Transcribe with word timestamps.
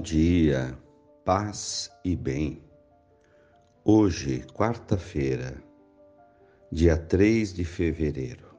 dia, 0.00 0.78
paz 1.24 1.90
e 2.04 2.14
bem. 2.14 2.62
Hoje, 3.84 4.46
quarta-feira, 4.54 5.60
dia 6.70 6.96
3 6.96 7.52
de 7.52 7.64
fevereiro. 7.64 8.54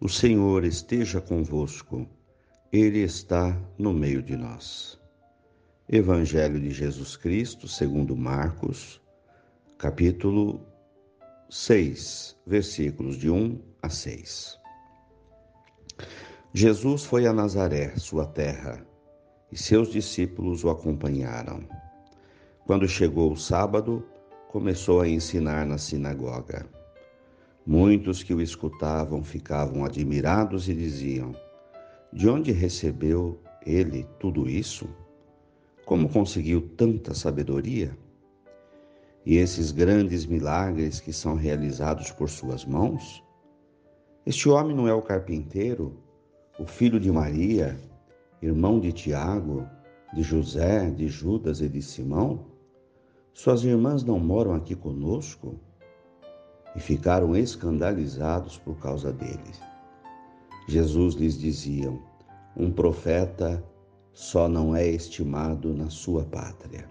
O 0.00 0.08
Senhor 0.08 0.64
esteja 0.64 1.20
convosco, 1.20 2.08
Ele 2.72 3.00
está 3.00 3.54
no 3.76 3.92
meio 3.92 4.22
de 4.22 4.34
nós. 4.34 4.98
Evangelho 5.86 6.58
de 6.58 6.70
Jesus 6.70 7.18
Cristo, 7.18 7.68
segundo 7.68 8.16
Marcos, 8.16 9.02
capítulo 9.76 10.66
6, 11.50 12.34
versículos 12.46 13.18
de 13.18 13.28
1 13.28 13.60
a 13.82 13.90
6. 13.90 14.58
Jesus 16.54 17.04
foi 17.04 17.26
a 17.26 17.32
Nazaré, 17.34 17.94
sua 17.98 18.24
terra 18.24 18.86
e 19.54 19.56
seus 19.56 19.88
discípulos 19.88 20.64
o 20.64 20.68
acompanharam. 20.68 21.60
Quando 22.66 22.88
chegou 22.88 23.30
o 23.30 23.36
sábado, 23.36 24.04
começou 24.48 25.00
a 25.00 25.08
ensinar 25.08 25.64
na 25.64 25.78
sinagoga. 25.78 26.66
Muitos 27.64 28.20
que 28.24 28.34
o 28.34 28.42
escutavam 28.42 29.22
ficavam 29.22 29.84
admirados 29.84 30.68
e 30.68 30.74
diziam: 30.74 31.36
De 32.12 32.28
onde 32.28 32.50
recebeu 32.50 33.38
ele 33.64 34.04
tudo 34.18 34.50
isso? 34.50 34.88
Como 35.86 36.08
conseguiu 36.08 36.70
tanta 36.76 37.14
sabedoria? 37.14 37.96
E 39.24 39.36
esses 39.36 39.70
grandes 39.70 40.26
milagres 40.26 40.98
que 40.98 41.12
são 41.12 41.36
realizados 41.36 42.10
por 42.10 42.28
suas 42.28 42.64
mãos? 42.64 43.22
Este 44.26 44.48
homem 44.48 44.74
não 44.74 44.88
é 44.88 44.92
o 44.92 45.00
carpinteiro, 45.00 45.96
o 46.58 46.66
filho 46.66 46.98
de 46.98 47.12
Maria, 47.12 47.78
irmão 48.44 48.78
de 48.78 48.92
Tiago, 48.92 49.66
de 50.12 50.22
José, 50.22 50.90
de 50.90 51.08
Judas 51.08 51.62
e 51.62 51.68
de 51.68 51.80
Simão? 51.80 52.44
Suas 53.32 53.64
irmãs 53.64 54.04
não 54.04 54.18
moram 54.18 54.52
aqui 54.52 54.74
conosco? 54.74 55.58
E 56.76 56.80
ficaram 56.80 57.34
escandalizados 57.34 58.58
por 58.58 58.76
causa 58.78 59.12
dele. 59.12 59.50
Jesus 60.68 61.14
lhes 61.14 61.38
dizia: 61.38 61.90
Um 62.54 62.70
profeta 62.70 63.64
só 64.12 64.46
não 64.46 64.76
é 64.76 64.86
estimado 64.86 65.72
na 65.72 65.88
sua 65.88 66.24
pátria, 66.24 66.86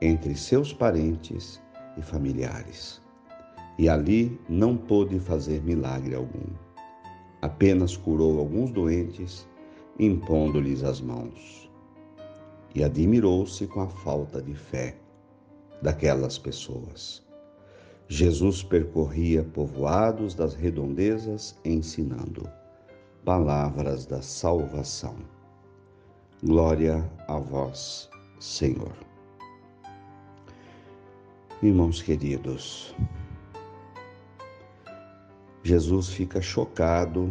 entre 0.00 0.34
seus 0.34 0.72
parentes 0.72 1.60
e 1.98 2.02
familiares. 2.02 3.02
E 3.78 3.88
ali 3.88 4.40
não 4.48 4.76
pôde 4.76 5.20
fazer 5.20 5.62
milagre 5.62 6.14
algum. 6.14 6.46
Apenas 7.42 7.96
curou 7.96 8.38
alguns 8.38 8.70
doentes 8.70 9.46
impondo-lhes 9.98 10.82
as 10.84 11.00
mãos. 11.00 11.70
E 12.74 12.84
admirou-se 12.84 13.66
com 13.66 13.80
a 13.80 13.88
falta 13.88 14.40
de 14.40 14.54
fé 14.54 14.96
daquelas 15.82 16.38
pessoas. 16.38 17.26
Jesus 18.08 18.62
percorria 18.62 19.42
povoados 19.42 20.34
das 20.34 20.54
redondezas 20.54 21.58
ensinando 21.64 22.48
palavras 23.24 24.06
da 24.06 24.22
salvação. 24.22 25.16
Glória 26.42 27.04
a 27.26 27.38
vós, 27.38 28.08
Senhor. 28.40 28.94
Irmãos 31.62 32.00
queridos, 32.00 32.94
Jesus 35.62 36.08
fica 36.08 36.40
chocado 36.40 37.30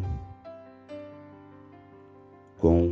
com 2.60 2.92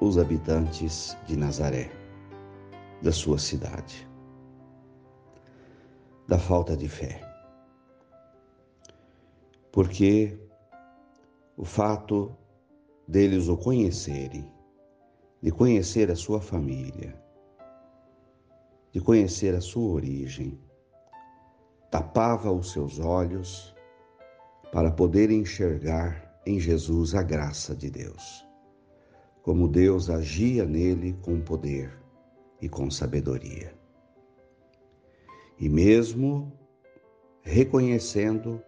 os 0.00 0.16
habitantes 0.18 1.16
de 1.26 1.36
Nazaré, 1.36 1.90
da 3.02 3.12
sua 3.12 3.38
cidade, 3.38 4.08
da 6.26 6.38
falta 6.38 6.76
de 6.76 6.88
fé. 6.88 7.20
Porque 9.70 10.38
o 11.56 11.64
fato 11.64 12.34
deles 13.06 13.48
o 13.48 13.56
conhecerem, 13.56 14.50
de 15.42 15.50
conhecer 15.50 16.10
a 16.10 16.16
sua 16.16 16.40
família, 16.40 17.14
de 18.90 19.00
conhecer 19.00 19.54
a 19.54 19.60
sua 19.60 19.92
origem, 19.92 20.58
tapava 21.90 22.50
os 22.50 22.72
seus 22.72 22.98
olhos 22.98 23.74
para 24.72 24.90
poder 24.90 25.30
enxergar 25.30 26.40
em 26.46 26.58
Jesus 26.58 27.14
a 27.14 27.22
graça 27.22 27.74
de 27.76 27.90
Deus 27.90 28.45
como 29.46 29.68
Deus 29.68 30.10
agia 30.10 30.64
nele 30.64 31.12
com 31.22 31.40
poder 31.40 31.96
e 32.60 32.68
com 32.68 32.90
sabedoria. 32.90 33.72
E 35.56 35.68
mesmo 35.68 36.52
reconhecendo 37.42 38.60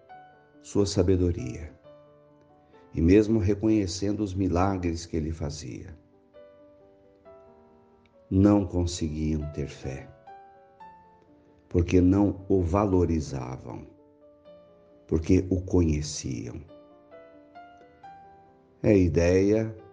sua 0.63 0.87
sabedoria, 0.87 1.77
e 2.95 3.03
mesmo 3.03 3.41
reconhecendo 3.41 4.21
os 4.21 4.33
milagres 4.33 5.05
que 5.05 5.17
ele 5.17 5.33
fazia, 5.33 5.99
não 8.31 8.65
conseguiam 8.65 9.51
ter 9.51 9.67
fé, 9.67 10.09
porque 11.69 12.01
não 12.01 12.47
o 12.49 12.63
valorizavam, 12.63 13.85
porque 15.09 15.45
o 15.51 15.61
conheciam. 15.61 16.63
É 18.81 18.91
a 18.91 18.97
ideia 18.97 19.88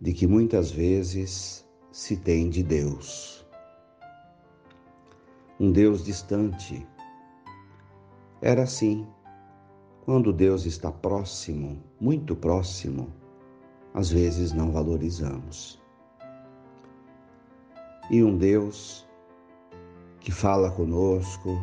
de 0.00 0.12
que 0.12 0.26
muitas 0.26 0.70
vezes 0.70 1.66
se 1.90 2.16
tem 2.16 2.48
de 2.48 2.62
Deus. 2.62 3.44
Um 5.58 5.72
Deus 5.72 6.04
distante. 6.04 6.86
Era 8.40 8.62
assim. 8.62 9.06
Quando 10.04 10.32
Deus 10.32 10.64
está 10.64 10.90
próximo, 10.90 11.82
muito 12.00 12.34
próximo, 12.34 13.12
às 13.92 14.10
vezes 14.10 14.52
não 14.52 14.70
valorizamos. 14.70 15.82
E 18.10 18.22
um 18.22 18.38
Deus 18.38 19.06
que 20.20 20.32
fala 20.32 20.70
conosco, 20.70 21.58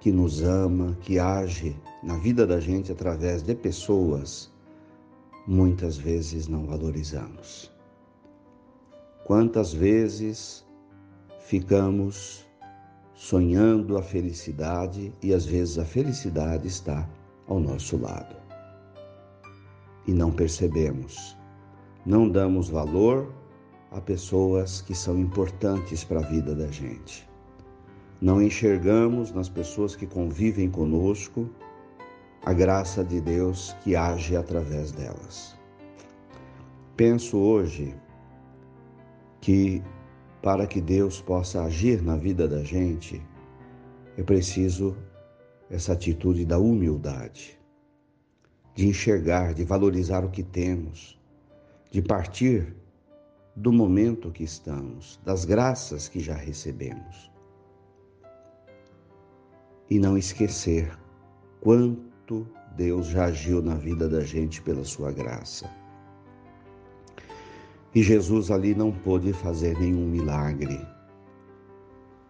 que 0.00 0.12
nos 0.12 0.42
ama, 0.42 0.96
que 1.00 1.18
age 1.18 1.74
na 2.02 2.18
vida 2.18 2.46
da 2.46 2.60
gente 2.60 2.92
através 2.92 3.42
de 3.42 3.54
pessoas 3.54 4.52
muitas 5.46 5.96
vezes 5.96 6.48
não 6.48 6.66
valorizamos. 6.66 7.70
Quantas 9.24 9.72
vezes 9.72 10.64
ficamos 11.40 12.46
sonhando 13.14 13.96
a 13.96 14.02
felicidade 14.02 15.14
e 15.22 15.32
às 15.32 15.44
vezes 15.44 15.78
a 15.78 15.84
felicidade 15.84 16.66
está 16.66 17.08
ao 17.46 17.60
nosso 17.60 17.96
lado. 17.96 18.34
E 20.06 20.12
não 20.12 20.32
percebemos, 20.32 21.36
não 22.04 22.28
damos 22.28 22.68
valor 22.68 23.32
a 23.92 24.00
pessoas 24.00 24.80
que 24.80 24.94
são 24.94 25.18
importantes 25.18 26.02
para 26.02 26.20
a 26.20 26.28
vida 26.28 26.54
da 26.54 26.66
gente. 26.68 27.28
Não 28.20 28.40
enxergamos 28.40 29.30
nas 29.32 29.48
pessoas 29.48 29.94
que 29.94 30.06
convivem 30.06 30.70
conosco 30.70 31.48
a 32.44 32.52
graça 32.52 33.04
de 33.04 33.20
Deus 33.20 33.76
que 33.82 33.94
age 33.94 34.36
através 34.36 34.90
delas. 34.90 35.56
Penso 36.96 37.38
hoje 37.38 37.94
que 39.40 39.82
para 40.42 40.66
que 40.66 40.80
Deus 40.80 41.20
possa 41.20 41.62
agir 41.62 42.02
na 42.02 42.16
vida 42.16 42.48
da 42.48 42.64
gente, 42.64 43.22
é 44.16 44.22
preciso 44.22 44.96
essa 45.70 45.92
atitude 45.92 46.44
da 46.44 46.58
humildade, 46.58 47.58
de 48.74 48.88
enxergar, 48.88 49.54
de 49.54 49.64
valorizar 49.64 50.24
o 50.24 50.30
que 50.30 50.42
temos, 50.42 51.18
de 51.90 52.02
partir 52.02 52.74
do 53.54 53.72
momento 53.72 54.32
que 54.32 54.42
estamos, 54.42 55.20
das 55.24 55.44
graças 55.44 56.08
que 56.08 56.18
já 56.18 56.34
recebemos. 56.34 57.30
E 59.88 59.98
não 59.98 60.18
esquecer 60.18 60.98
quanto 61.60 62.11
Deus 62.76 63.08
já 63.08 63.26
agiu 63.26 63.60
na 63.60 63.74
vida 63.74 64.08
da 64.08 64.20
gente 64.20 64.62
pela 64.62 64.84
sua 64.84 65.12
graça. 65.12 65.70
E 67.94 68.02
Jesus 68.02 68.50
ali 68.50 68.74
não 68.74 68.90
pôde 68.90 69.32
fazer 69.32 69.78
nenhum 69.78 70.08
milagre, 70.08 70.80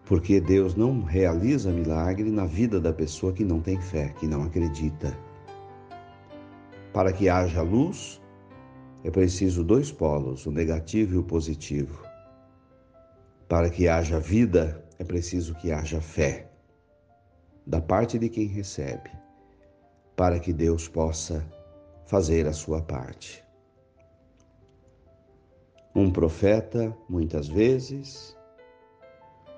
porque 0.05 0.41
Deus 0.41 0.75
não 0.75 1.01
realiza 1.01 1.71
milagre 1.71 2.29
na 2.29 2.45
vida 2.45 2.79
da 2.81 2.91
pessoa 2.91 3.31
que 3.31 3.45
não 3.45 3.61
tem 3.61 3.79
fé, 3.79 4.09
que 4.19 4.27
não 4.27 4.43
acredita. 4.43 5.17
Para 6.91 7.13
que 7.13 7.29
haja 7.29 7.61
luz, 7.61 8.21
é 9.05 9.09
preciso 9.09 9.63
dois 9.63 9.91
polos, 9.91 10.45
o 10.45 10.51
negativo 10.51 11.15
e 11.15 11.17
o 11.17 11.23
positivo. 11.23 12.03
Para 13.47 13.69
que 13.69 13.87
haja 13.87 14.19
vida, 14.19 14.83
é 14.99 15.03
preciso 15.05 15.55
que 15.55 15.71
haja 15.71 16.01
fé, 16.01 16.51
da 17.65 17.79
parte 17.79 18.19
de 18.19 18.27
quem 18.27 18.47
recebe 18.47 19.22
para 20.15 20.39
que 20.39 20.53
Deus 20.53 20.87
possa 20.87 21.45
fazer 22.05 22.47
a 22.47 22.53
sua 22.53 22.81
parte. 22.81 23.43
Um 25.95 26.11
profeta, 26.11 26.95
muitas 27.07 27.47
vezes, 27.47 28.35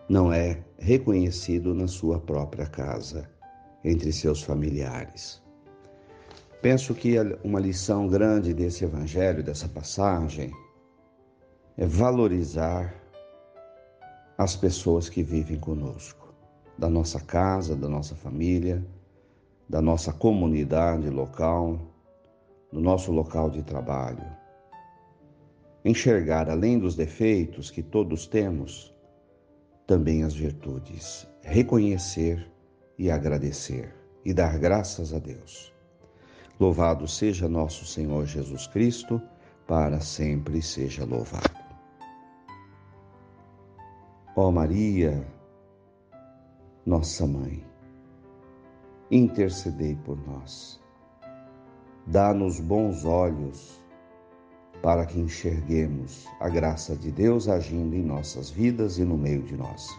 não 0.08 0.32
é 0.32 0.64
reconhecido 0.78 1.74
na 1.74 1.88
sua 1.88 2.20
própria 2.20 2.66
casa, 2.66 3.30
entre 3.84 4.12
seus 4.12 4.42
familiares. 4.42 5.42
Penso 6.62 6.96
que 6.96 7.16
uma 7.44 7.60
lição 7.60 8.08
grande 8.08 8.54
desse 8.54 8.84
evangelho, 8.84 9.44
dessa 9.44 9.68
passagem, 9.70 10.52
é 11.78 11.86
valorizar 11.86 12.94
as 14.38 14.56
pessoas 14.56 15.08
que 15.08 15.22
vivem 15.22 15.60
conosco, 15.60 16.34
da 16.78 16.90
nossa 16.90 17.20
casa, 17.20 17.76
da 17.76 17.88
nossa 17.88 18.16
família, 18.16 18.84
da 19.68 19.82
nossa 19.82 20.14
comunidade 20.14 21.10
local, 21.10 21.80
do 22.72 22.80
nosso 22.80 23.12
local 23.12 23.50
de 23.50 23.64
trabalho. 23.64 24.26
Enxergar 25.84 26.50
além 26.50 26.80
dos 26.80 26.96
defeitos 26.96 27.70
que 27.70 27.82
todos 27.82 28.28
temos, 28.28 28.94
também 29.86 30.24
as 30.24 30.34
virtudes, 30.34 31.28
reconhecer 31.42 32.52
e 32.98 33.12
agradecer 33.12 33.94
e 34.24 34.34
dar 34.34 34.58
graças 34.58 35.14
a 35.14 35.20
Deus. 35.20 35.74
Louvado 36.60 37.08
seja 37.08 37.48
nosso 37.48 37.86
Senhor 37.86 38.26
Jesus 38.26 38.66
Cristo, 38.68 39.22
para 39.68 40.00
sempre 40.00 40.62
seja 40.62 41.04
louvado. 41.06 41.66
Ó 44.36 44.52
Maria, 44.52 45.26
nossa 46.86 47.26
mãe, 47.26 47.64
intercedei 49.12 49.96
por 50.04 50.18
nós. 50.28 50.82
Dá-nos 52.08 52.60
bons 52.60 53.06
olhos 53.06 53.82
para 54.82 55.06
que 55.06 55.20
enxerguemos 55.20 56.28
a 56.40 56.50
graça 56.50 56.96
de 56.96 57.12
Deus 57.12 57.48
agindo 57.48 57.96
em 57.96 58.04
nossas 58.04 58.50
vidas 58.50 58.98
e 58.98 59.04
no 59.04 59.18
meio 59.18 59.42
de 59.44 59.56
nós. 59.56 59.90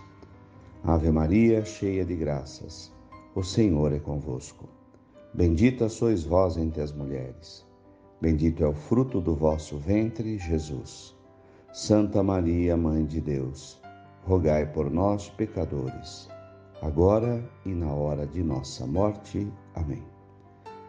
Ave 0.85 1.11
Maria, 1.11 1.65
cheia 1.65 2.05
de 2.05 2.15
graças, 2.15 2.93
o 3.35 3.43
Senhor 3.43 3.93
é 3.93 3.99
convosco. 3.99 4.69
Bendita 5.35 5.89
sois 5.89 6.23
vós 6.25 6.57
entre 6.57 6.81
as 6.81 6.93
mulheres. 6.93 7.67
Bendito 8.21 8.63
é 8.63 8.69
o 8.69 8.73
fruto 8.73 9.21
do 9.21 9.35
vosso 9.35 9.77
ventre, 9.77 10.39
Jesus. 10.39 11.15
Santa 11.73 12.23
Maria, 12.23 12.77
Mãe 12.77 13.05
de 13.05 13.21
Deus, 13.21 13.81
rogai 14.25 14.65
por 14.65 14.91
nós, 14.91 15.29
pecadores, 15.29 16.29
agora 16.83 17.43
e 17.65 17.71
na 17.71 17.93
hora 17.93 18.27
de 18.27 18.43
nossa 18.43 18.87
morte. 18.87 19.51
Amém. 19.75 20.03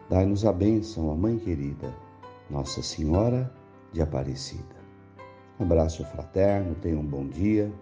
Dai-nos 0.08 0.44
a 0.44 0.52
bênção, 0.52 1.10
a 1.10 1.14
Mãe 1.14 1.38
querida, 1.38 1.94
Nossa 2.50 2.82
Senhora 2.82 3.52
de 3.92 4.00
Aparecida. 4.00 4.78
Abraço 5.58 6.04
fraterno, 6.04 6.74
tenha 6.76 6.98
um 6.98 7.04
bom 7.04 7.26
dia, 7.26 7.72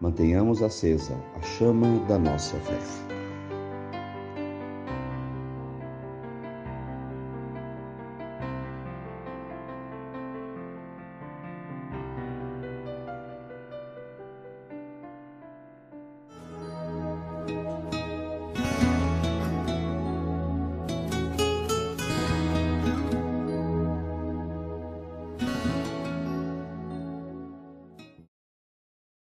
mantenhamos 0.00 0.62
acesa 0.62 1.14
a 1.36 1.42
chama 1.42 1.98
da 2.06 2.18
nossa 2.18 2.56
fé. 2.58 3.13